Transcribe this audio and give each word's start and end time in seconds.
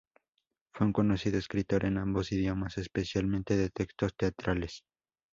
Fue 0.73 0.87
un 0.87 0.93
conocido 0.93 1.37
escritor 1.37 1.85
en 1.85 1.99
ambos 1.99 2.31
idiomas, 2.31 2.79
especialmente 2.79 3.55
de 3.55 3.69
textos 3.69 4.15
teatrales. 4.17 4.83